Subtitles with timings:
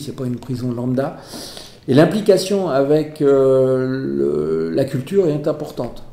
[0.00, 1.16] c'est pas une prison lambda.
[1.86, 6.04] Et l'implication avec euh, la culture est importante.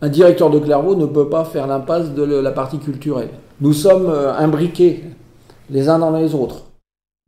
[0.00, 3.28] Un directeur de Clairvaux ne peut pas faire l'impasse de la partie culturelle.
[3.60, 5.04] Nous sommes euh, imbriqués
[5.70, 6.70] les uns dans les autres.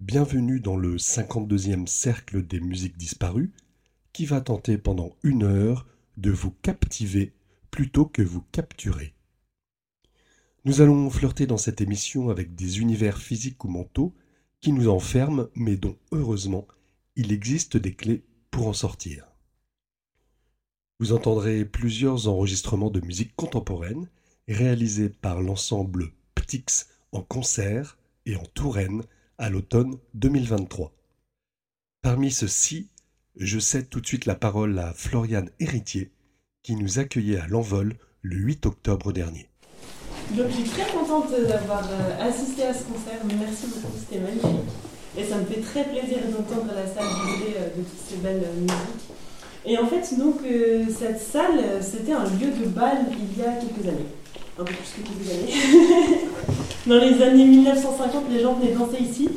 [0.00, 3.52] Bienvenue dans le 52e cercle des musiques disparues,
[4.12, 7.32] qui va tenter pendant une heure de vous captiver
[7.70, 9.14] plutôt que vous capturer.
[10.64, 14.14] Nous allons flirter dans cette émission avec des univers physiques ou mentaux
[14.64, 16.66] qui nous enferment, mais dont heureusement
[17.16, 19.26] il existe des clés pour en sortir.
[20.98, 24.08] Vous entendrez plusieurs enregistrements de musique contemporaine
[24.48, 29.02] réalisés par l'ensemble Ptix en concert et en Touraine
[29.36, 30.94] à l'automne 2023.
[32.00, 32.88] Parmi ceux-ci,
[33.36, 36.10] je cède tout de suite la parole à Floriane Héritier,
[36.62, 39.50] qui nous accueillait à l'envol le 8 octobre dernier.
[40.30, 43.20] Donc je suis très contente d'avoir euh, assisté à ce concert.
[43.24, 44.70] Merci beaucoup, c'était magnifique.
[45.16, 48.42] Et ça me fait très plaisir d'entendre la salle vibrer euh, de toutes ces belles
[48.42, 49.14] euh, musiques.
[49.66, 50.40] Et en fait, donc,
[50.90, 54.10] cette salle, c'était un lieu de bal il y a quelques années.
[54.58, 56.20] Un peu plus que quelques années.
[56.86, 59.30] Dans les années 1950, les gens venaient danser ici.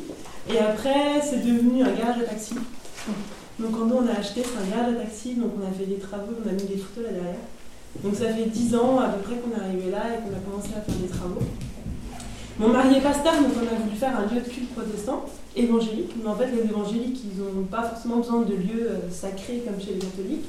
[0.52, 2.54] Et après, c'est devenu un garage à taxi.
[3.58, 5.86] Donc quand nous on a acheté, c'est un garage à taxi, donc on a fait
[5.86, 7.40] des travaux, on a mis des photos là derrière.
[8.02, 10.40] Donc ça fait 10 ans à peu près qu'on est arrivé là et qu'on a
[10.40, 11.42] commencé à faire des travaux.
[12.58, 15.24] Mon mari est pasteur, donc on a voulu faire un lieu de culte protestant,
[15.54, 16.10] évangélique.
[16.20, 19.80] Mais en fait, les évangéliques, ils n'ont pas forcément besoin de lieux euh, sacrés comme
[19.80, 20.46] chez les catholiques.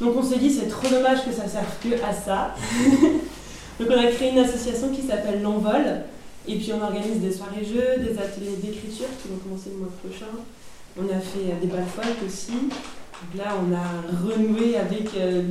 [0.00, 2.54] Donc on s'est dit, c'est trop dommage que ça serve que à ça.
[3.78, 6.04] donc on a créé une association qui s'appelle L'Envol.
[6.48, 10.32] Et puis on organise des soirées-jeux, des ateliers d'écriture qui vont commencer le mois prochain.
[10.98, 11.84] On a fait euh, des balles
[12.26, 12.52] aussi.
[13.36, 15.42] Là, on a renoué avec euh,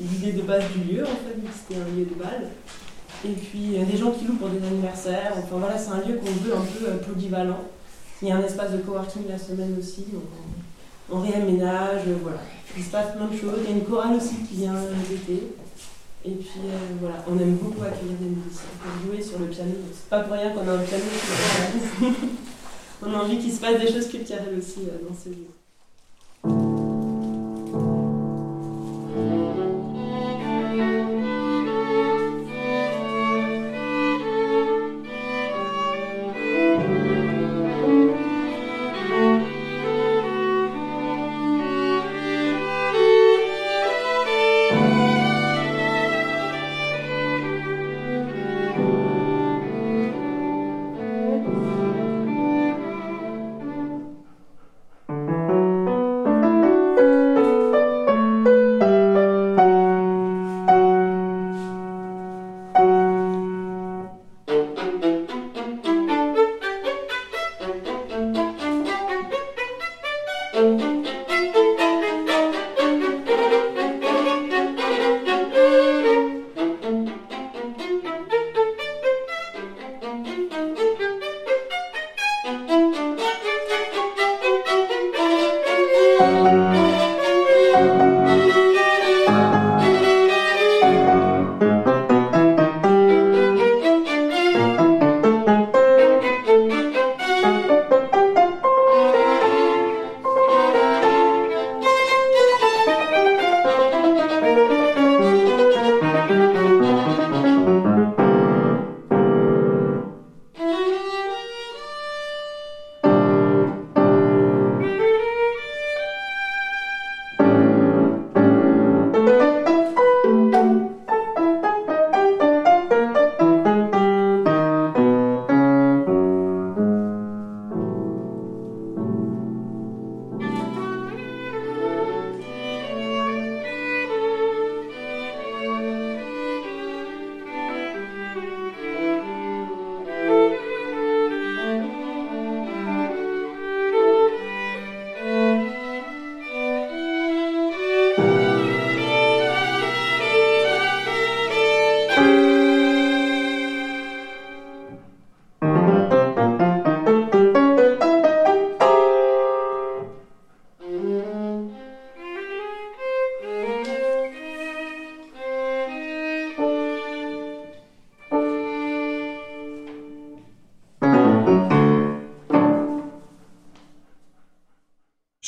[0.00, 2.50] l'idée de base du lieu, en fait, c'était un lieu de bal.
[3.24, 5.32] Et puis des gens qui louent pour des anniversaires.
[5.36, 7.64] Enfin voilà, c'est un lieu qu'on veut un peu euh, polyvalent.
[8.22, 10.06] Il y a un espace de coworking la semaine aussi.
[10.12, 10.22] Donc
[11.10, 12.38] on, réaménage, voilà.
[12.76, 13.60] Il se passe plein de choses.
[13.64, 14.74] Il y a une chorale aussi qui vient
[15.10, 15.52] l'été.
[16.24, 16.60] Et puis
[17.00, 19.72] voilà, on aime beaucoup accueillir des musiciens pour jouer sur le piano.
[19.92, 21.04] C'est pas pour rien qu'on a un piano
[23.02, 25.48] on a envie qu'il se passe des choses culturelles aussi euh, dans ce lieu.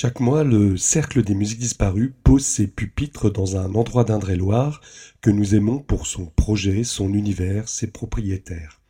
[0.02, 4.80] Chaque mois, le Cercle des musiques disparues pose ses pupitres dans un endroit d'Indre-et-Loire
[5.20, 8.80] que nous aimons pour son projet, son univers, ses propriétaires.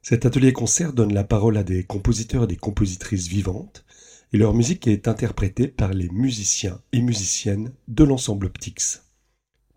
[0.00, 3.84] Cet atelier concert donne la parole à des compositeurs et des compositrices vivantes,
[4.32, 9.04] et leur musique est interprétée par les musiciens et musiciennes de l'ensemble Ptix.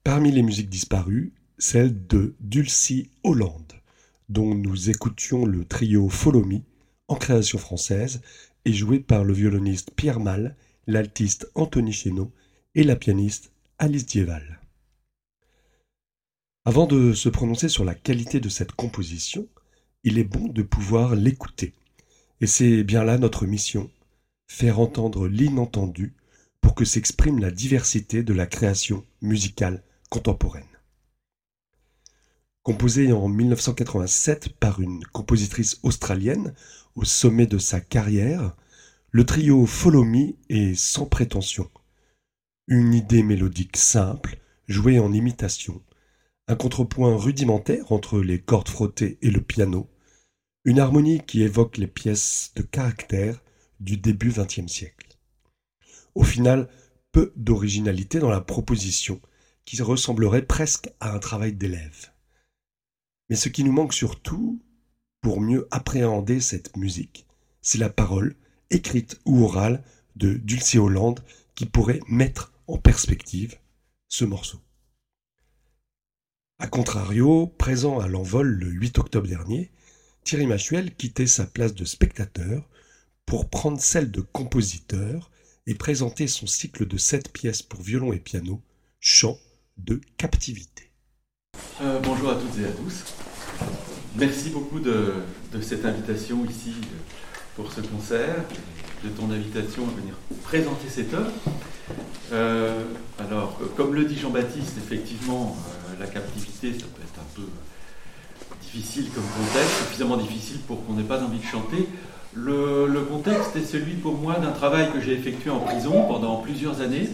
[0.06, 3.74] Parmi les musiques disparues, celle de Dulcie Hollande,
[4.30, 6.60] dont nous écoutions le trio Follow Me,
[7.08, 8.22] en création française,
[8.66, 10.56] et joué par le violoniste Pierre Mal,
[10.88, 12.32] l'altiste Anthony Chéneau
[12.74, 14.60] et la pianiste Alice Dieval.
[16.66, 19.48] Avant de se prononcer sur la qualité de cette composition,
[20.04, 21.74] il est bon de pouvoir l'écouter.
[22.42, 23.92] Et c'est bien là notre mission,
[24.48, 26.16] faire entendre l'inentendu
[26.62, 30.75] pour que s'exprime la diversité de la création musicale contemporaine.
[32.66, 36.56] Composé en 1987 par une compositrice australienne
[36.96, 38.56] au sommet de sa carrière,
[39.12, 41.70] le trio Follow Me est sans prétention.
[42.68, 45.84] Une idée mélodique simple, jouée en imitation,
[46.48, 49.88] un contrepoint rudimentaire entre les cordes frottées et le piano,
[50.64, 53.44] une harmonie qui évoque les pièces de caractère
[53.80, 55.20] du début XXe siècle.
[56.16, 56.68] Au final,
[57.12, 59.22] peu d'originalité dans la proposition,
[59.66, 62.10] qui ressemblerait presque à un travail d'élève.
[63.30, 64.62] Mais ce qui nous manque surtout,
[65.22, 67.26] pour mieux appréhender cette musique,
[67.62, 68.36] c'est la parole,
[68.70, 69.84] écrite ou orale,
[70.16, 71.24] de Dulcie Hollande
[71.56, 73.58] qui pourrait mettre en perspective
[74.08, 74.62] ce morceau.
[76.60, 79.72] A contrario, présent à l'envol le 8 octobre dernier,
[80.24, 82.70] Thierry Machuel quittait sa place de spectateur
[83.26, 85.32] pour prendre celle de compositeur
[85.68, 88.62] et présenter son cycle de sept pièces pour violon et piano,
[89.00, 89.38] chant
[89.78, 90.85] de captivité.
[91.82, 93.04] Euh, bonjour à toutes et à tous.
[94.16, 95.12] Merci beaucoup de,
[95.62, 96.72] cette invitation ici
[97.58, 98.46] pour ce concert,
[99.04, 100.14] de ton invitation à venir
[100.44, 101.32] présenter cette œuvre.
[102.32, 102.82] Euh,
[103.20, 107.48] alors, comme le dit Jean-Baptiste, effectivement, euh, la captivité, ça peut être un peu
[108.62, 111.90] difficile comme contexte, suffisamment difficile pour qu'on n'ait pas envie de chanter.
[112.34, 116.80] Le, contexte est celui pour moi d'un travail que j'ai effectué en prison pendant plusieurs
[116.80, 117.10] années,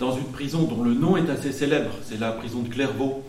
[0.00, 3.22] dans une prison dont le nom est assez célèbre, c'est la prison de Clairvaux,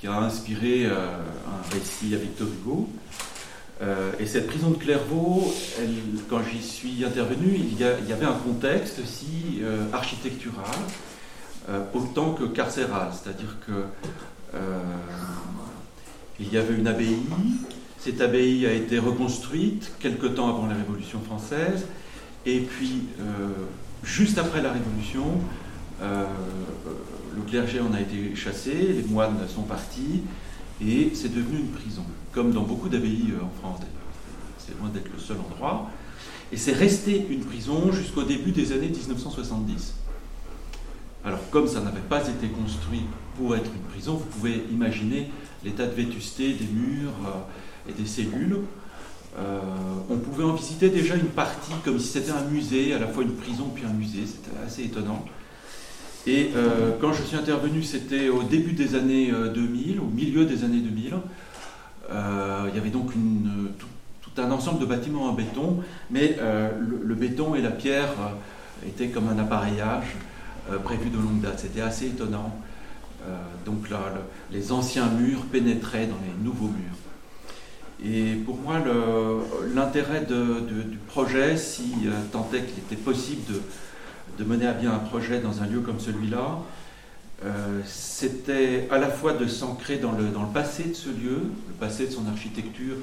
[0.00, 2.88] qui a inspiré euh, un récit à Victor Hugo.
[3.82, 5.52] Euh, et cette prison de Clairvaux,
[6.28, 10.64] quand j'y suis intervenu, il y, avait un contexte aussi euh, architectural,
[11.94, 13.84] autant que carcéral, c'est-à-dire que
[16.40, 17.20] il y avait une abbaye.
[17.98, 21.86] Cette abbaye a été reconstruite quelque temps avant la Révolution française,
[22.44, 23.04] et puis
[24.02, 25.40] juste après la Révolution,
[27.34, 30.22] le clergé en a été chassé, les moines sont partis,
[30.84, 33.94] et c'est devenu une prison, comme dans beaucoup d'abbayes euh, en France d'ailleurs.
[34.58, 35.90] C'est loin d'être le seul endroit.
[36.52, 39.94] Et c'est resté une prison jusqu'au début des années 1970.
[41.24, 43.02] Alors comme ça n'avait pas été construit
[43.36, 45.30] pour être une prison, vous pouvez imaginer
[45.64, 48.58] l'état de vétusté des murs euh, et des cellules.
[49.38, 49.60] Euh,
[50.08, 53.22] on pouvait en visiter déjà une partie comme si c'était un musée, à la fois
[53.22, 55.24] une prison puis un musée, c'était assez étonnant.
[56.26, 60.44] Et euh, quand je suis intervenu, c'était au début des années 2000, euh, au milieu
[60.44, 61.14] des années 2000.
[62.12, 63.12] Euh, il y avait donc
[63.78, 63.86] tout,
[64.36, 65.80] un ensemble de bâtiments en béton,
[66.10, 66.36] mais
[66.80, 68.08] le, béton et la pierre
[68.86, 70.16] étaient comme un appareillage
[70.84, 71.58] prévu de longue date.
[71.58, 72.54] C'était assez étonnant.
[73.66, 73.98] donc là,
[74.50, 76.96] les anciens murs pénétraient dans les nouveaux murs.
[78.02, 78.76] Et pour moi,
[79.74, 81.92] l'intérêt du projet, si
[82.32, 83.60] tant est qu'il était possible de,
[84.38, 86.58] de mener à bien un projet dans un lieu comme celui-là,
[87.44, 91.40] euh, c'était à la fois de s'ancrer dans le, dans le passé de ce lieu,
[91.68, 92.96] le passé de son architecture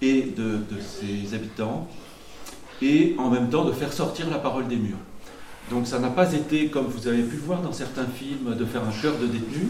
[0.00, 1.88] et de, ses habitants,
[2.80, 4.96] et en même temps de faire sortir la parole des murs.
[5.70, 8.64] Donc ça n'a pas été, comme vous avez pu le voir dans certains films, de
[8.64, 9.68] faire un cœur de détenus,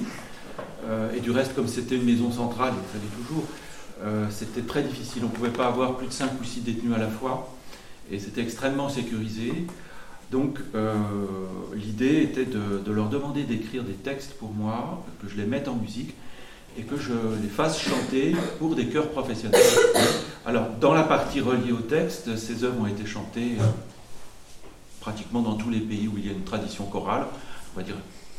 [0.86, 3.44] euh, et du reste, comme c'était une maison centrale, il fallait toujours,
[4.02, 5.22] euh, c'était très difficile.
[5.24, 7.54] On ne pouvait pas avoir plus de 5 ou 6 détenus à la fois,
[8.10, 9.66] et c'était extrêmement sécurisé.
[10.30, 10.94] Donc euh,
[11.74, 15.74] l'idée était de, leur demander d'écrire des textes pour moi, que je les mette en
[15.74, 16.14] musique
[16.78, 19.60] et que je les fasse chanter pour des chœurs professionnels.
[20.46, 23.64] Alors dans la partie reliée au texte, ces œuvres ont été chantées euh,
[25.00, 27.26] pratiquement dans tous les pays où il y a une tradition chorale,
[27.74, 27.96] on va dire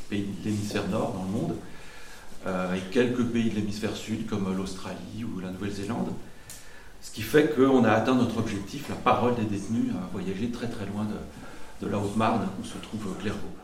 [0.09, 1.55] pays de l'hémisphère nord dans le monde,
[2.47, 6.09] euh, et quelques pays de l'hémisphère sud comme l'Australie ou la Nouvelle-Zélande.
[7.01, 10.67] Ce qui fait qu'on a atteint notre objectif, la parole des détenus a voyagé très
[10.67, 11.15] très loin de,
[11.81, 13.60] de la Haute-Marne où se trouve Clairvaux.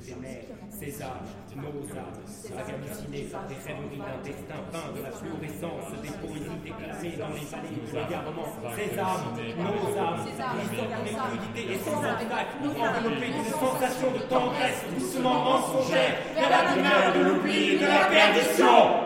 [0.00, 1.26] Ces âmes,
[1.56, 2.16] nos âmes,
[2.56, 7.54] hallucinées par des rêveries d'un destin peint de la fluorescence des poésies déclamées dans les
[7.54, 8.48] allées du égarement.
[8.76, 14.84] Ces âmes, nos âmes, glissant d'une fluidité et sans obstacle, enveloppées d'une sensation de tendresse
[14.98, 18.99] doucement mensongère, vers la lumière de l'oubli et de la perdition.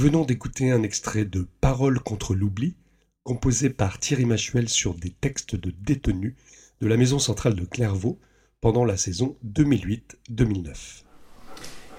[0.00, 2.74] Venons d'écouter un extrait de Paroles contre l'oubli,
[3.22, 6.36] composé par Thierry Machuel sur des textes de détenus
[6.80, 8.18] de la maison centrale de Clairvaux
[8.62, 11.02] pendant la saison 2008-2009.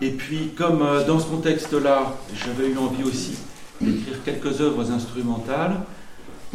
[0.02, 3.38] Et puis, comme euh, dans ce contexte-là, j'avais eu envie aussi
[3.80, 5.82] d'écrire quelques œuvres instrumentales,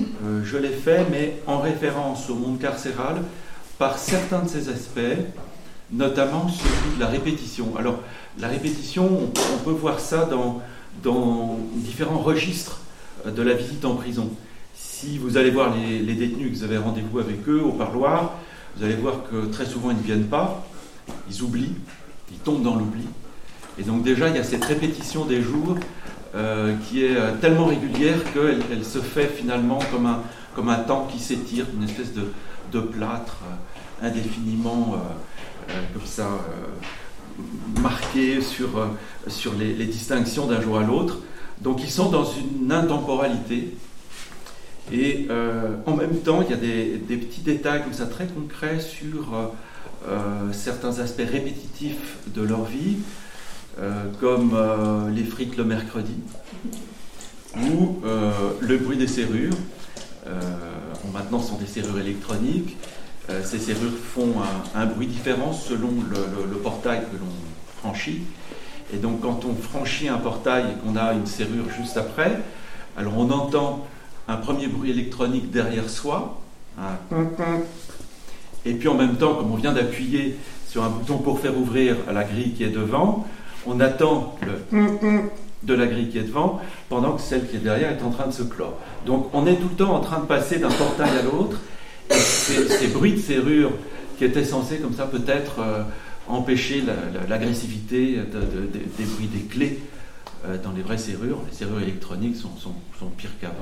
[0.00, 3.22] euh, je l'ai fait, mais en référence au monde carcéral,
[3.78, 4.98] par certains de ses aspects,
[5.92, 7.76] notamment celui de la répétition.
[7.76, 8.00] Alors,
[8.40, 10.60] la répétition, on, peut voir ça dans,
[11.02, 12.80] dans, différents registres
[13.26, 14.30] euh, de la visite en prison.
[14.74, 18.34] Si vous allez voir les, les détenus, que vous avez rendez-vous avec eux au parloir,
[18.76, 20.66] vous allez voir que très souvent ils ne viennent pas,
[21.30, 21.74] ils oublient,
[22.30, 23.04] ils tombent dans l'oubli.
[23.78, 25.76] Et donc déjà, il y a cette répétition des jours
[26.34, 30.22] euh, qui est euh, tellement régulière qu'elle elle se fait finalement comme un,
[30.54, 32.32] comme un temps qui s'étire, une espèce de,
[32.72, 33.38] de plâtre
[34.02, 35.02] indéfiniment
[35.94, 36.28] comme ça
[37.80, 38.68] marqué sur,
[39.26, 41.18] sur les, distinctions d'un jour à l'autre.
[41.60, 43.76] Donc ils sont dans une intemporalité.
[44.92, 45.26] Et
[45.86, 49.52] en même temps, il y a des, des, petits détails comme ça très concrets sur
[50.52, 52.98] certains aspects répétitifs de leur vie.
[53.78, 56.14] Euh, comme euh, les frites le mercredi,
[57.56, 59.52] ou euh, le bruit des serrures.
[61.12, 62.76] maintenant, ce sont des serrures électroniques.
[63.42, 64.34] Ces serrures font
[64.74, 67.32] un, bruit différent selon le, portail que l'on
[67.78, 68.22] franchit.
[68.94, 72.40] Et donc, quand on franchit un portail et qu'on a une serrure juste après,
[72.96, 73.86] alors on entend
[74.28, 76.40] un premier bruit électronique derrière soi,
[78.64, 80.36] et puis en même temps, comme on vient d'appuyer
[80.68, 83.26] sur un bouton pour faire ouvrir la grille qui est devant,
[83.66, 85.30] on attend le
[85.62, 88.26] de la grille qui est devant, pendant que celle qui est derrière est en train
[88.26, 88.74] de se clore.
[89.04, 91.58] Donc on est tout le temps en train de passer d'un portail à l'autre,
[92.10, 93.72] ces, bruits de serrure
[94.18, 95.82] qui étaient censés comme ça peut-être euh,
[96.28, 96.82] empêcher
[97.28, 98.18] l'agressivité
[98.98, 99.78] des bruits des clés
[100.48, 103.54] euh, dans les vraies serrures, les serrures électroniques sont, sont, sont pires qu'avant.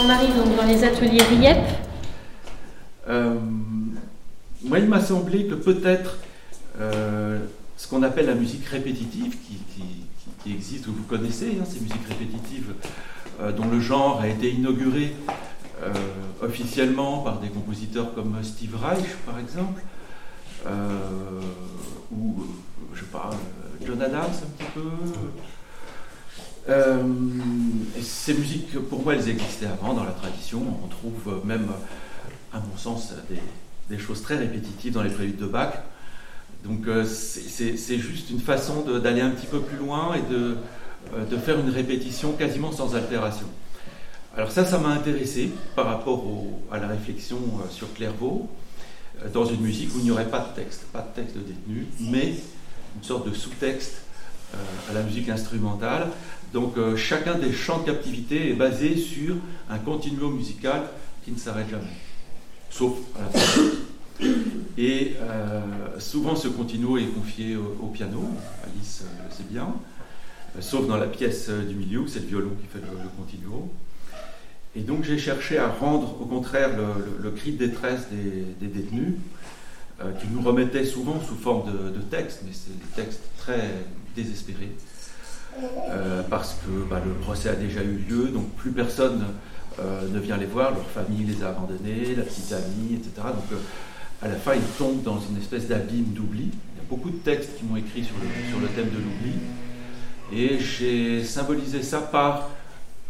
[0.00, 1.58] On arrive donc dans les ateliers RIEP.
[3.08, 3.34] Euh,
[4.64, 6.18] moi, il m'a semblé que peut-être
[6.80, 7.40] euh,
[7.76, 9.36] ce qu'on appelle la musique répétitive,
[10.44, 12.72] qui, existe, ou vous connaissez, hein, ces musiques répétitives,
[13.40, 15.14] euh, dont le genre a été inauguré
[15.82, 15.92] euh,
[16.42, 19.80] officiellement par des compositeurs comme Steve Reich, par exemple,
[20.66, 21.40] euh,
[22.10, 22.46] ou,
[22.94, 23.30] je sais pas,
[23.86, 24.80] John Adams un petit peu.
[26.68, 27.02] Euh,
[28.02, 30.62] ces musiques, pour moi, elles existaient avant dans la tradition?
[30.84, 31.68] On trouve même,
[32.52, 33.14] à mon sens,
[33.88, 35.74] des, choses très répétitives dans les préludes de Bach.
[36.64, 41.70] Donc c'est juste une façon d'aller un petit peu plus loin et de faire une
[41.70, 43.46] répétition quasiment sans altération.
[44.38, 46.24] Alors ça, ça m'a intéressé par rapport
[46.70, 48.48] à la réflexion euh, sur Clairvaux,
[49.20, 51.40] euh, dans une musique où il n'y aurait pas de texte, pas de texte de
[51.40, 52.34] détenu, mais
[52.94, 54.02] une sorte de sous-texte
[54.88, 56.06] à la musique instrumentale.
[56.52, 59.34] Donc chacun des chants de captivité est basé sur
[59.68, 60.84] un continuum musical
[61.24, 61.98] qui ne s'arrête jamais,
[62.70, 63.62] sauf à la fin.
[64.78, 65.16] Et
[65.98, 68.22] souvent ce continuum est confié au, piano,
[68.64, 69.74] Alice le sait bien,
[70.60, 73.68] sauf dans la pièce du milieu, c'est le violon qui fait le, continuum.
[74.76, 76.70] Et donc j'ai cherché à rendre au contraire
[77.20, 79.14] le, cri de détresse des, détenus,
[80.00, 83.70] euh, qui nous remettaient souvent sous forme de, textes, mais c'est des textes très
[84.14, 84.72] désespérés,
[85.90, 89.24] euh, parce que bah, le procès a déjà eu lieu, donc plus personne
[89.80, 93.28] euh, ne vient les voir, leur famille les a abandonnés, la petite amie, etc.
[93.34, 93.58] Donc
[94.20, 96.50] à la fin, ils tombent dans une espèce d'abîme d'oubli.
[96.50, 98.98] Il y a beaucoup de textes qui m'ont écrit sur le, sur le thème de
[98.98, 99.32] l'oubli,
[100.32, 102.50] et j'ai symbolisé ça par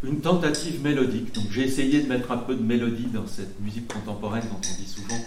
[0.02, 1.34] une tentative mélodique.
[1.34, 4.80] Donc j'ai essayé de mettre un peu de mélodie dans cette musique contemporaine dont on
[4.80, 5.18] dit souvent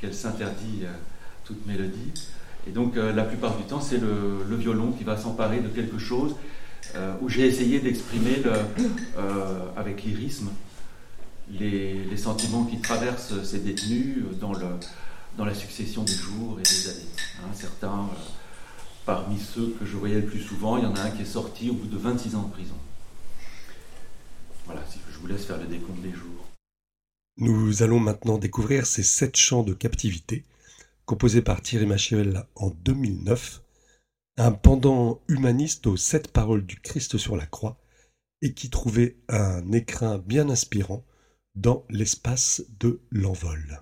[0.00, 0.92] qu'elle s'interdit euh,
[1.44, 2.12] toute mélodie.
[2.66, 5.98] Et donc euh, la plupart du temps, c'est le, violon qui va s'emparer de quelque
[5.98, 6.36] chose
[6.94, 8.42] euh, où j'ai essayé d'exprimer
[9.76, 10.50] avec lyrisme
[11.50, 14.52] les, sentiments qui traversent ces détenus dans,
[15.44, 17.08] la succession des jours et des années.
[17.40, 18.08] Hein, certains,
[19.04, 21.26] parmi ceux que je voyais le plus souvent, il y en a un qui est
[21.26, 22.76] sorti au bout de 26 ans de prison.
[24.64, 26.48] Voilà, je vous laisse faire le décompte des jours.
[27.36, 30.44] Nous allons maintenant découvrir ces sept chants de captivité,
[31.04, 33.62] composés par Thierry Machiavel en 2009,
[34.36, 37.78] un pendant humaniste aux sept paroles du Christ sur la croix,
[38.40, 41.04] et qui trouvait un écrin bien inspirant
[41.54, 43.80] dans l'espace de l'envol.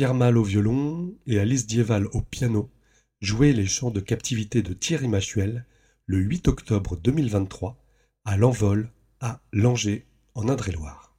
[0.00, 2.70] Pierre Mal au violon et Alice Dieval au piano
[3.20, 5.66] jouaient les chants de captivité de Thierry Machuel
[6.06, 7.76] le 8 octobre 2023
[8.24, 11.14] à l'Envol à Langeais en Indre-et-Loire.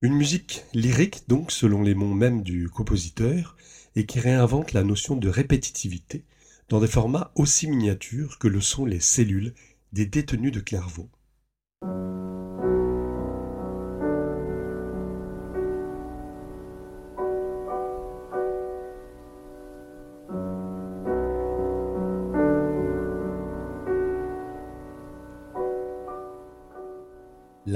[0.00, 3.58] Une musique lyrique donc selon les mots mêmes du compositeur
[3.94, 6.24] et qui réinvente la notion de répétitivité
[6.70, 9.52] dans des formats aussi miniatures que le sont les cellules
[9.92, 11.10] des détenus de Clairvaux.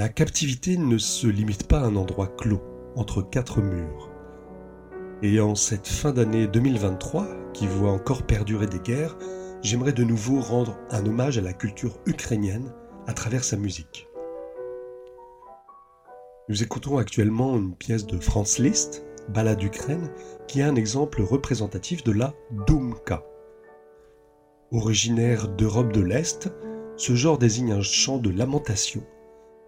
[0.05, 2.61] La captivité ne se limite pas à un endroit clos,
[2.95, 4.11] entre quatre murs.
[5.23, 9.17] Et en cette fin d'année 2023, qui voit encore perdurer des guerres,
[9.63, 12.71] j'aimerais de nouveau rendre un hommage à la culture ukrainienne
[13.07, 14.07] à travers sa musique.
[16.49, 20.11] Nous écoutons actuellement une pièce de Franz Liszt, Ballade d'Ukraine,
[20.47, 22.35] qui est un exemple représentatif de la
[22.67, 23.25] Dumka.
[24.71, 26.53] Originaire d'Europe de l'Est,
[26.95, 29.03] ce genre désigne un chant de lamentation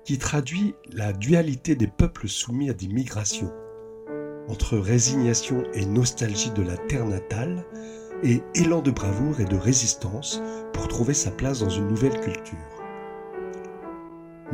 [0.08, 3.52] qui traduit la dualité des peuples soumis à des migrations,
[4.48, 7.66] entre résignation et nostalgie de la terre natale,
[8.24, 10.42] et élan de bravoure et de résistance
[10.72, 12.58] pour trouver sa place dans une nouvelle culture.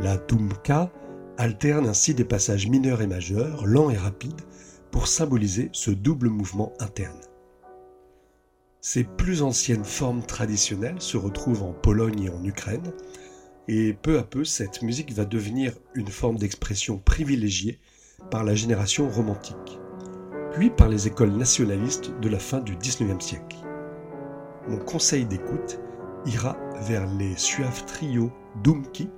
[0.00, 0.90] La Tumka
[1.38, 4.42] alterne ainsi des passages mineurs et majeurs, lents et rapides,
[4.90, 7.20] pour symboliser ce double mouvement interne.
[8.80, 12.92] Ces plus anciennes formes traditionnelles se retrouvent en Pologne et en Ukraine,
[13.68, 17.78] et peu à peu, cette musique va devenir une forme d'expression privilégiée
[18.30, 19.78] par la génération romantique,
[20.52, 23.56] puis par les écoles nationalistes de la fin du XIXe siècle.
[24.68, 25.78] Mon conseil d'écoute
[26.26, 29.08] ira vers les suaves trio Dumki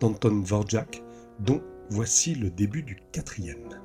[0.00, 1.02] d'Anton Dvorak,
[1.40, 3.81] dont voici le début du quatrième.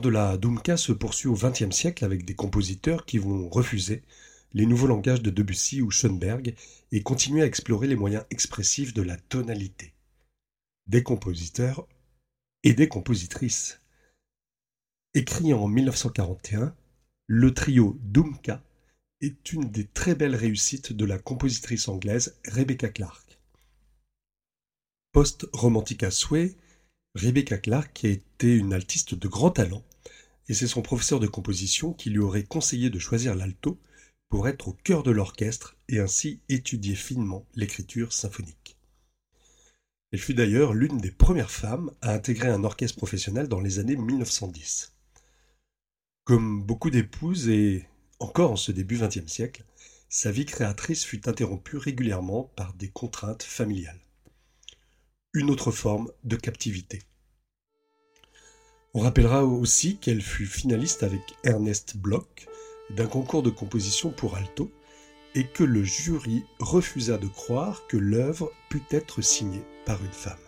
[0.00, 4.02] De la Dumka se poursuit au XXe siècle avec des compositeurs qui vont refuser
[4.54, 6.54] les nouveaux langages de Debussy ou Schoenberg
[6.90, 9.92] et continuer à explorer les moyens expressifs de la tonalité.
[10.86, 11.86] Des compositeurs
[12.62, 13.82] et des compositrices.
[15.12, 16.74] Écrit en 1941,
[17.26, 18.62] le trio Dumka
[19.20, 23.38] est une des très belles réussites de la compositrice anglaise Rebecca Clark.
[25.12, 26.56] Post-romantique à souhait,
[27.14, 29.84] Rebecca Clark a été une altiste de grand talent,
[30.48, 33.80] et c'est son professeur de composition qui lui aurait conseillé de choisir l'alto
[34.28, 38.76] pour être au cœur de l'orchestre et ainsi étudier finement l'écriture symphonique.
[40.12, 43.96] Elle fut d'ailleurs l'une des premières femmes à intégrer un orchestre professionnel dans les années
[43.96, 44.96] 1910.
[46.24, 47.86] Comme beaucoup d'épouses et
[48.18, 49.64] encore en ce début XXe siècle,
[50.08, 54.00] sa vie créatrice fut interrompue régulièrement par des contraintes familiales.
[55.32, 57.02] Une autre forme de captivité.
[58.92, 62.48] On rappellera aussi qu'elle fut finaliste avec Ernest Bloch
[62.96, 64.68] d'un concours de composition pour alto
[65.36, 70.38] et que le jury refusa de croire que l'œuvre put être signée par une femme.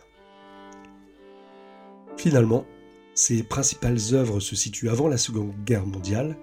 [2.17, 2.67] Finalement,
[3.15, 6.37] ses principales œuvres se situent avant la Seconde Guerre mondiale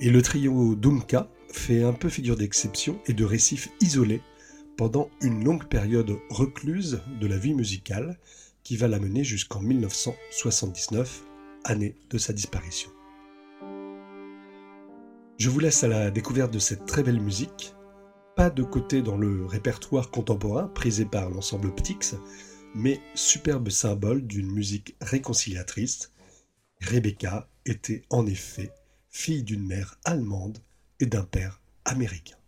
[0.00, 4.22] et le trio Dumka fait un peu figure d'exception et de récif isolé
[4.78, 8.18] pendant une longue période recluse de la vie musicale
[8.62, 11.22] qui va la mener jusqu'en 1979,
[11.64, 12.90] année de sa disparition.
[15.38, 17.74] Je vous laisse à la découverte de cette très belle musique,
[18.36, 22.16] pas de côté dans le répertoire contemporain prisé par l'ensemble Ptix,
[22.74, 26.12] mais superbe symbole d'une musique réconciliatrice.
[26.80, 28.70] Rebecca était en effet
[29.10, 30.58] fille d'une mère allemande
[31.00, 32.39] et d'un père américain.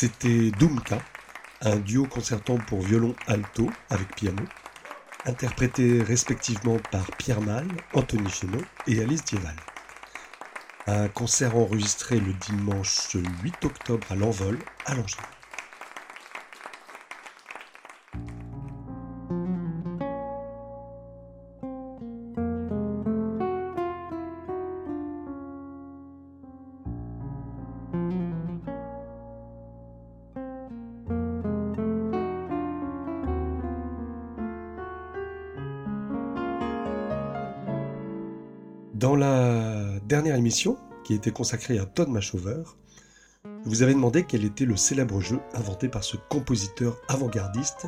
[0.00, 1.02] C'était Doumka,
[1.60, 4.44] un duo concertant pour violon alto avec piano,
[5.26, 9.56] interprété respectivement par Pierre Mal, Anthony Chenot et Alice Dieval.
[10.86, 15.37] Un concert enregistré le dimanche 8 octobre à l'Envol, à Langeais.
[41.08, 42.64] Qui était consacrée à Todd Machover,
[43.64, 47.86] vous avais demandé quel était le célèbre jeu inventé par ce compositeur avant-gardiste,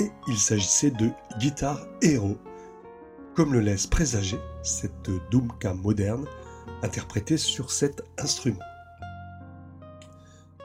[0.00, 2.38] et il s'agissait de Guitar Hero,
[3.34, 6.24] comme le laisse présager cette Doomka moderne
[6.82, 8.64] interprétée sur cet instrument.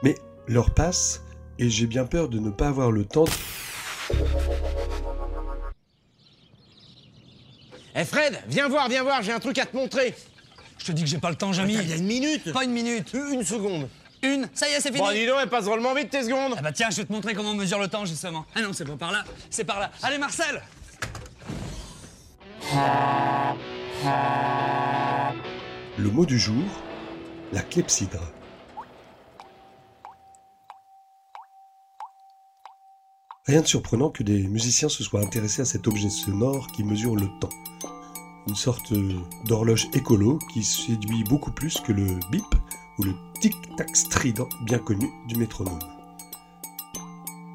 [0.02, 0.14] Mais
[0.48, 1.22] l'heure passe,
[1.58, 3.30] et j'ai bien peur de ne pas avoir le temps de...
[7.94, 10.14] Eh Fred, viens voir, viens voir, j'ai un truc à te montrer.
[10.80, 11.74] Je te dis que j'ai pas le temps, Jamy.
[11.74, 12.52] Il y a une minute.
[12.52, 13.12] Pas une minute.
[13.12, 13.88] Une seconde.
[14.22, 14.48] Une.
[14.54, 15.00] Ça y est, c'est fini.
[15.06, 16.54] Bon, dis donc, elle passe drôlement vite tes secondes.
[16.56, 18.46] Ah bah tiens, je vais te montrer comment on mesure le temps justement.
[18.54, 19.90] Ah non, c'est pas par là, c'est par là.
[20.02, 20.62] Allez, Marcel
[25.98, 26.64] Le mot du jour,
[27.52, 28.20] la clepsydre.
[33.46, 37.16] Rien de surprenant que des musiciens se soient intéressés à cet objet sonore qui mesure
[37.16, 37.50] le temps.
[38.50, 38.92] Une sorte
[39.44, 42.44] d'horloge écolo qui séduit beaucoup plus que le bip
[42.98, 45.78] ou le tic-tac strident bien connu du métronome.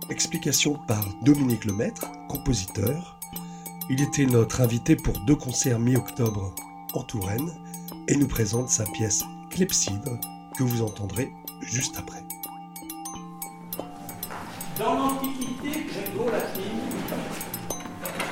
[0.10, 3.20] Explication par Dominique Lemaître, compositeur.
[3.90, 6.56] Il était notre invité pour deux concerts mi-octobre
[6.94, 7.52] en Touraine
[8.08, 10.18] et nous présente sa pièce Clepsydre
[10.58, 11.30] que vous entendrez
[11.60, 12.24] juste après.
[14.80, 15.88] Dans l'Antiquité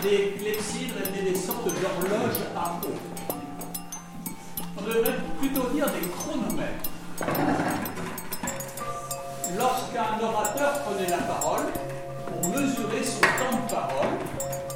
[0.04, 2.91] les clepsydres étaient des sortes d'horloges à eau.
[4.78, 6.89] On devrait plutôt dire des chronomètres.
[9.58, 11.68] Lorsqu'un orateur prenait la parole,
[12.28, 14.18] pour mesurer son temps de parole,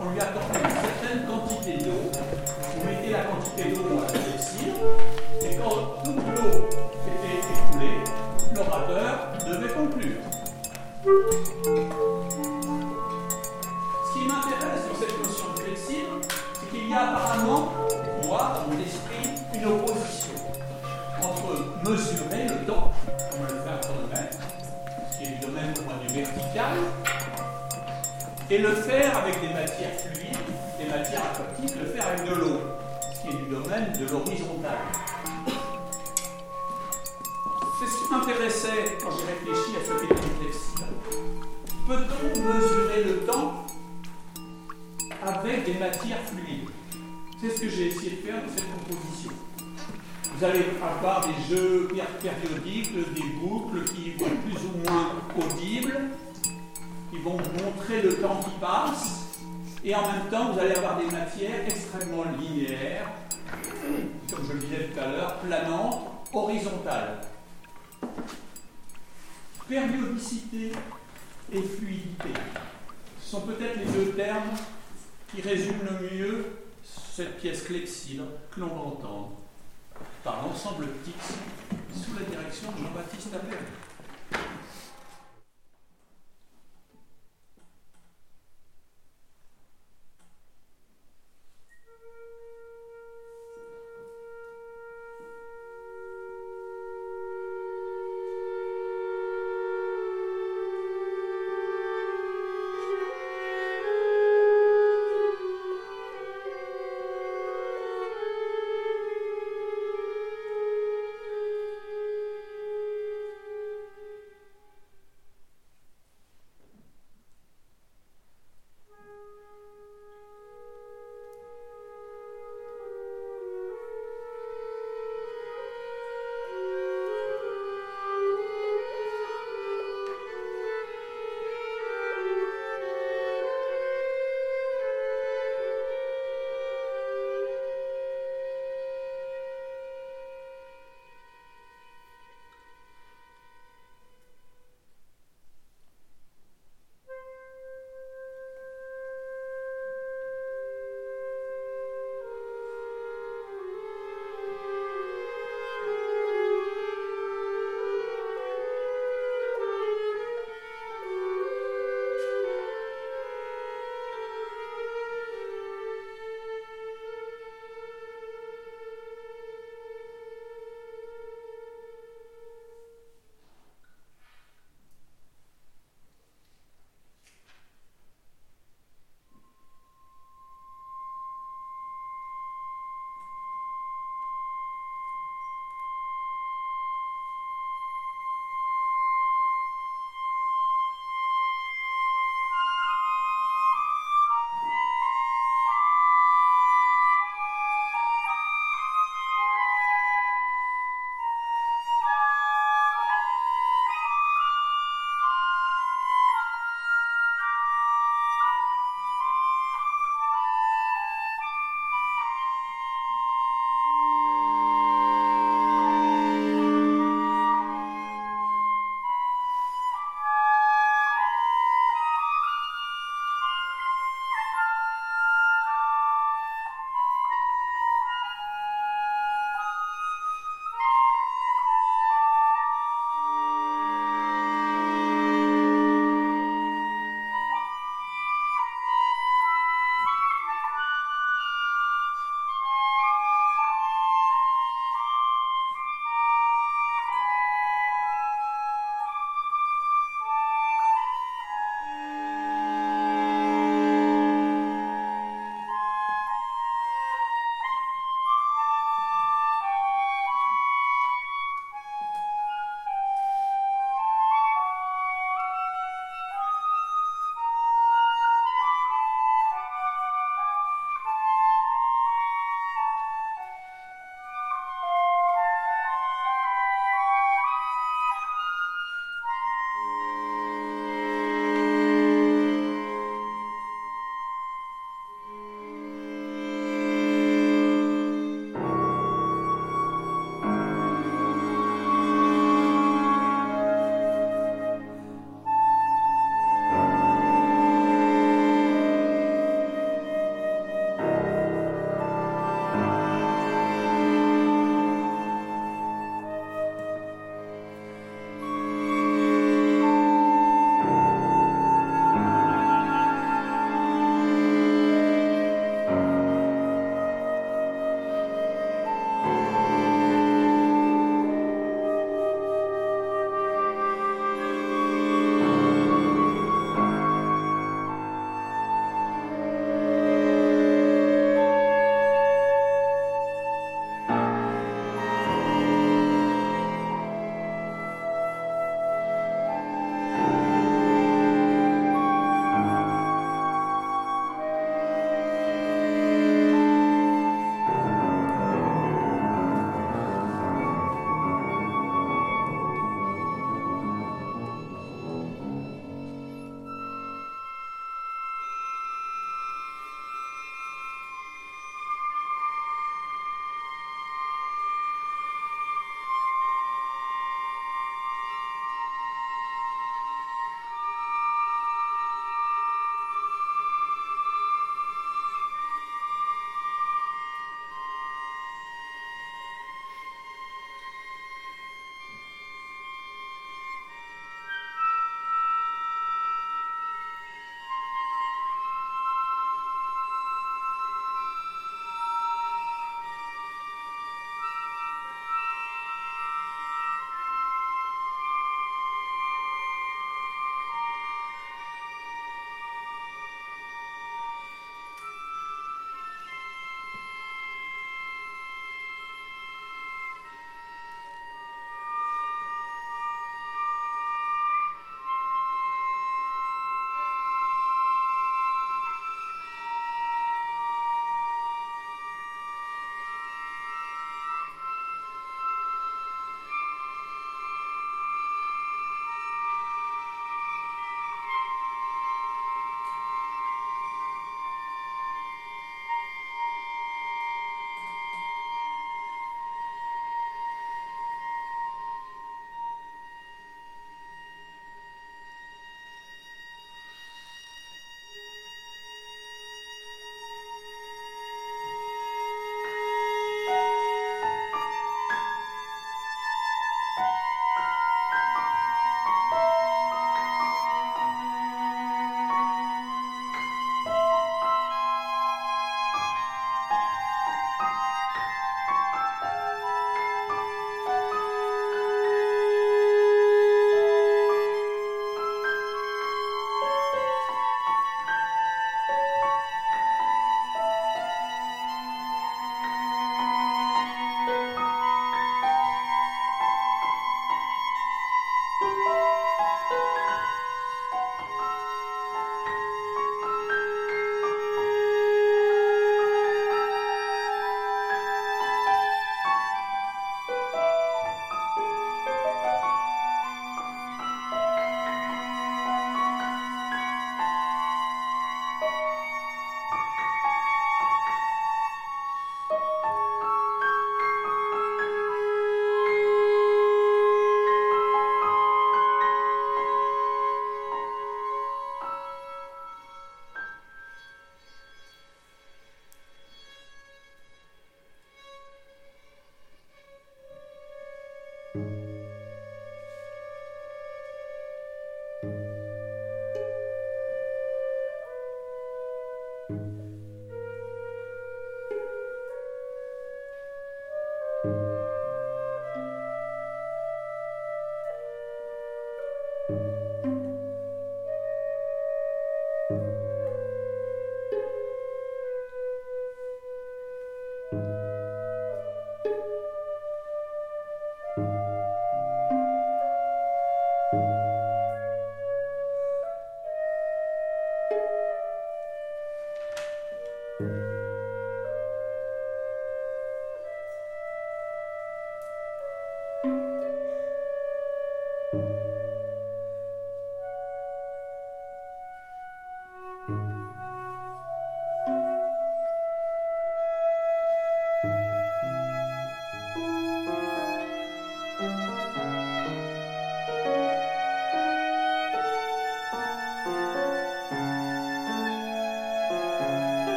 [0.00, 2.10] on lui accordait une certaine quantité d'eau.
[2.76, 4.80] Vous mettez la quantité d'eau dans la clepsydre,
[5.42, 6.68] et quand toute l'eau
[7.06, 8.00] était écoulée,
[8.54, 10.20] l'orateur devait conclure.
[21.90, 22.92] Mesurer le temps,
[23.30, 24.38] comme le fait un chronomètre,
[25.16, 26.78] qui est du domaine au vertical,
[28.48, 30.38] et le faire avec des matières fluides,
[30.78, 32.60] des matières aquatiques, le faire avec de l'eau,
[33.12, 34.78] ce qui est du domaine de l'horizontal.
[37.78, 40.86] C'est ce qui m'intéressait quand j'ai réfléchi à ce une clepsydre.
[41.88, 43.66] Peut-on mesurer le temps
[45.22, 46.70] avec des matières fluides?
[47.40, 49.32] C'est ce que j'ai essayé de faire dans cette composition.
[50.40, 51.86] Vous allez avoir des jeux
[52.22, 56.00] périodiques, des boucles qui vont être plus ou moins audibles,
[57.10, 59.36] qui vont montrer le temps qui passe,
[59.84, 63.10] et en même temps, vous allez avoir des matières extrêmement linéaires,
[64.32, 67.20] comme je le disais tout à l'heure, planantes, horizontales.
[69.68, 70.72] Périodicité
[71.52, 72.30] et fluidité
[73.22, 74.56] sont peut-être les deux termes
[75.30, 76.46] qui résument le mieux
[76.82, 79.39] cette pièce clepsydre que l'on va entendre
[80.22, 81.12] par l'ensemble Tix
[81.94, 83.30] sous la direction de Jean-Baptiste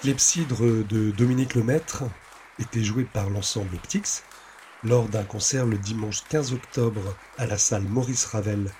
[0.00, 2.04] Clepsydre de Dominique Lemaître
[2.58, 4.22] était joué par l'ensemble Optix
[4.82, 8.70] lors d'un concert le dimanche 15 octobre à la salle Maurice Ravel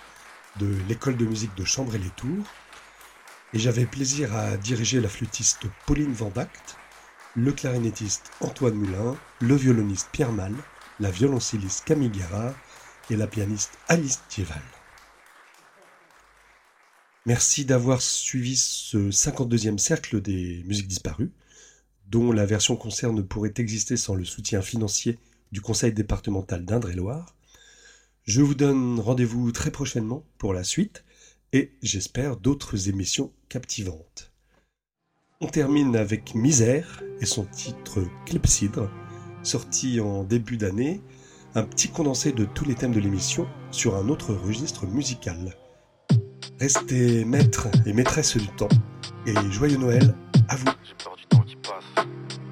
[0.61, 2.47] de l'école de musique de Chambray-les-Tours.
[3.53, 6.79] Et j'avais plaisir à diriger la flûtiste Pauline Vandact,
[7.37, 10.55] le clarinettiste Antoine Moulin, le violoniste Pierre Mal,
[11.01, 12.55] la violoncelliste Camille Guérard
[13.11, 14.63] et la pianiste Alice Thieval.
[17.31, 21.31] Merci d'avoir suivi ce 52e cercle des musiques disparues,
[22.09, 25.17] dont la version concert ne pourrait exister sans le soutien financier
[25.53, 27.37] du Conseil départemental d'Indre-et-Loire.
[28.25, 31.05] Je vous donne rendez-vous très prochainement pour la suite
[31.53, 34.33] et j'espère d'autres émissions captivantes.
[35.41, 38.91] On termine avec Misère et son titre Clepsydre,
[39.45, 41.01] sorti en début d'année,
[41.55, 45.55] un petit condensé de tous les thèmes de l'émission sur un autre registre musical.
[46.61, 48.69] Restez maîtres et maîtresses du temps.
[49.25, 50.15] Et joyeux Noël
[50.51, 50.67] à vous.
[50.85, 52.05] J'ai peur du temps qui passe.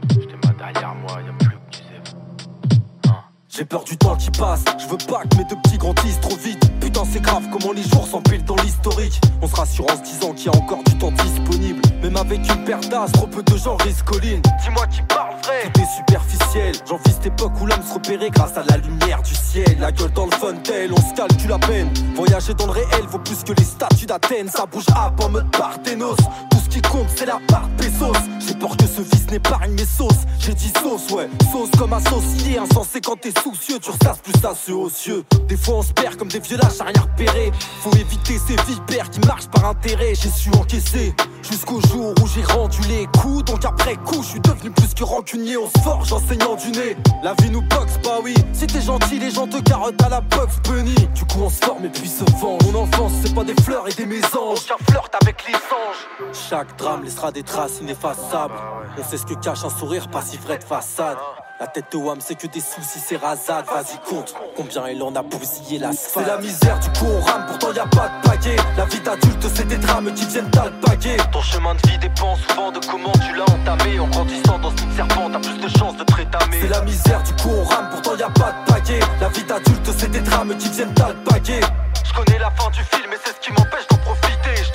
[0.08, 3.10] J'étais mal derrière moi, y'a plus que tu sais.
[3.50, 6.36] J'ai peur du temps qui passe, je veux pas que mes deux petits grandissent trop
[6.36, 6.70] vite.
[6.80, 9.20] Putain, c'est grave comment les jours s'empilent dans l'historique.
[9.42, 11.82] On se rassure en se disant qu'il y a encore du temps disponible.
[12.02, 14.18] Même avec une paire d'as, trop peu de gens risquent.
[14.22, 16.74] Dis-moi qui parle tout est superficiel.
[16.88, 19.76] J'en vis cette époque où l'âme se repérait grâce à la lumière du ciel.
[19.78, 21.90] La gueule dans le fun tel, on se calcule à peine.
[22.14, 24.48] Voyager dans le réel vaut plus que les statues d'Athènes.
[24.48, 26.16] Ça bouge à en mode Parthénos.
[26.50, 28.12] Tout ce qui compte, c'est la part pesos.
[28.46, 30.24] J'ai peur que ce vice n'épargne mes sauces.
[30.38, 32.58] J'ai dit sauce, ouais, sauce comme associé.
[32.58, 34.32] Insensé quand t'es soucieux, tu ressasses plus
[34.64, 35.24] ceux aux cieux.
[35.48, 37.52] Des fois on se perd comme des vieux lâches à rien repérer.
[37.82, 40.14] Faut éviter ces vipères qui marchent par intérêt.
[40.14, 43.44] J'ai su encaisser jusqu'au jour où j'ai rendu les coups.
[43.44, 45.27] Donc après coup, je suis devenu plus que rancunier.
[45.34, 46.96] On se forge en saignant du nez.
[47.22, 48.34] La vie nous boxe, bah oui.
[48.54, 50.94] Si t'es gentil, les gens te carottent à la box bunny.
[51.14, 52.62] Du coup, on se forme et puis se venge.
[52.72, 54.60] Mon enfance, c'est pas des fleurs et des mésanges.
[54.64, 56.32] Aucun flirte avec les anges.
[56.32, 58.54] Chaque drame laissera des traces ineffaçables.
[58.98, 61.18] On sait ce que cache un sourire, pas si vrai de façade.
[61.60, 63.66] La tête de Wam, c'est que des soucis, c'est rasade.
[63.66, 67.46] Vas-y, compte combien elle en a bousillé la C'est la misère, du coup on rame,
[67.48, 68.54] pourtant y a pas de paquet.
[68.76, 71.16] La vie d'adulte, c'est des drames qui viennent t'alpaguer.
[71.32, 73.98] Ton chemin de vie dépend souvent de comment tu l'as entamé.
[73.98, 76.60] En grandissant dans une serpent, t'as plus de chances de te rétamer.
[76.60, 79.00] C'est la misère, du coup on rame, pourtant y a pas de paquet.
[79.20, 81.60] La vie d'adulte, c'est des drames qui viennent t'alpaguer.
[82.04, 84.62] Je connais la fin du film et c'est ce qui m'empêche d'en profiter.
[84.62, 84.72] Je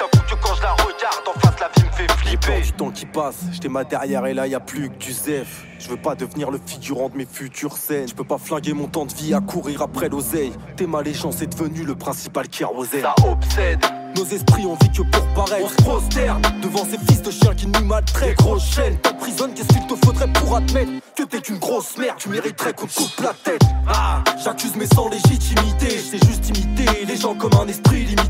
[2.34, 4.96] J'ai peur du temps qui passe, j'étais ma derrière et là y a plus que
[4.96, 5.68] du zef.
[5.78, 8.08] Je veux pas devenir le figurant de mes futures scènes.
[8.08, 10.52] Je peux pas flinguer mon temps de vie à courir après l'oseille.
[10.76, 13.04] T'es mal et c'est devenu le principal kérosène.
[13.04, 13.86] Ça obsède.
[14.18, 15.64] Nos esprits ont vécu pour paraître.
[15.64, 18.38] On se prosterne devant ces fils de chiens qui nous maltraitent.
[18.38, 22.18] Grosse chaîne, t'emprisonnes, qu'est-ce qu'il te faudrait pour admettre que t'es qu'une grosse merde?
[22.18, 23.62] Tu mériterais qu'on te coupe la tête.
[23.88, 25.90] Ah, j'accuse mais sans légitimité.
[25.90, 28.23] Je sais juste imiter les gens comme un esprit limité.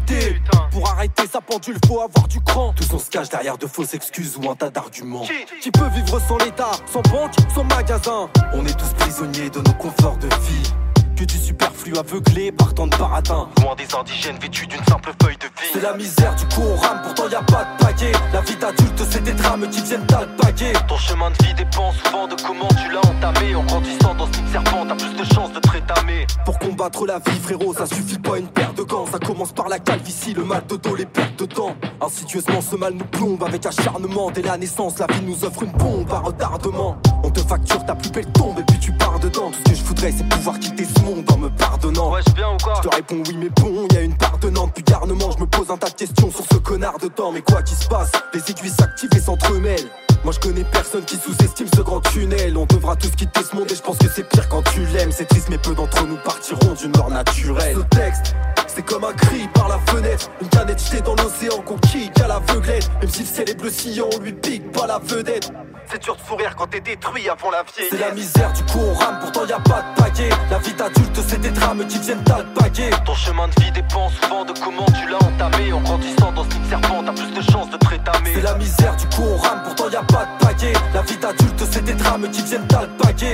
[1.34, 2.74] Sa pendule, faut avoir du cran.
[2.74, 5.26] Tous on se cache derrière de fausses excuses ou un tas d'arguments.
[5.64, 8.30] Qui peut vivre sans l'État, sans banque, sans magasin?
[8.54, 10.74] On est tous prisonniers de nos conforts de vie.
[11.16, 13.48] Que tu yeux aveuglés par tant de baratin.
[13.62, 15.70] Loin des indigènes vêtus d'une simple feuille de vie.
[15.74, 18.12] C'est la misère, du coup on rame, pourtant y a pas de paquet.
[18.32, 20.74] La vie d'adulte, c'est des drames qui viennent t'alpaguer.
[20.88, 23.56] Ton chemin de vie dépend souvent de comment tu l'as entamé.
[23.56, 26.28] En grandissant dans ce nid de serpent, t'as plus de chances de te rétamer.
[26.46, 29.06] Pour combattre la vie, frérot, ça suffit pas une paire de gants.
[29.12, 31.76] Ça commence par la calvitie, le mal de dos, les pertes de temps.
[32.02, 34.32] Insidieusement, ce mal nous plombe avec acharnement.
[34.32, 36.98] Dès la naissance, la vie nous offre une bombe à retardement.
[37.24, 39.52] On te facture ta plus belle tombe et puis tu pars dedans.
[39.52, 42.12] Tout ce que je voudrais, c'est pouvoir quitter ce monde en me pardonnant.
[42.12, 44.38] Ouais, je bien ou quoi Je te réponds oui, mais bon, y a une part
[44.40, 44.72] de Nantes.
[44.74, 47.32] Puis garnement, je me pose un tas de questions sur ce connard de temps.
[47.32, 49.90] Mais quoi qu'il se passe, les aiguilles s'activent et s'entremêlent.
[50.24, 53.70] Moi je connais personne qui sous-estime ce grand tunnel On devra tous quitter ce monde
[53.70, 56.16] et je pense que c'est pire quand tu l'aimes C'est triste mais peu d'entre nous
[56.24, 58.34] partiront d'une mort naturelle Ce texte
[58.76, 60.30] c'est comme un cri par la fenêtre.
[60.42, 62.90] Une canette jetée dans l'océan qu'on kick à l'aveuglette.
[63.02, 65.52] Même si le ciel est bleu sillon on lui pique pas la vedette.
[65.92, 67.88] C'est dur de sourire quand t'es détruit avant la vieille.
[67.92, 70.30] C'est la misère du coup on rame pourtant y a pas de paquet.
[70.50, 74.46] La vie d'adulte c'est des drames qui viennent t'alpaguer Ton chemin de vie dépend souvent
[74.46, 75.72] de comment tu l'as entamé.
[75.74, 78.34] En grandissant dans ce nid de serpent t'as plus de chances de te rétamer.
[78.34, 80.74] C'est la misère du coup on rame pourtant y a pas de paquet.
[80.94, 83.34] La vie d'adulte c'est des drames qui viennent t'alpaguer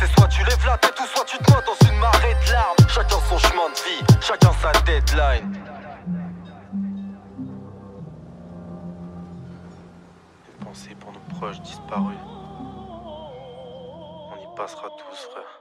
[0.00, 2.52] C'est soit tu lèves la tête ou soit tu te noies dans une marée de
[2.52, 2.88] larmes.
[2.88, 5.58] Chacun son chemin de vie, chacun sa deadline.
[10.48, 12.16] Une pensée pour nos proches disparus
[14.32, 15.59] On y passera tous frère